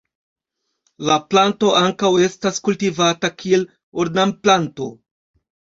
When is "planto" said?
1.33-1.69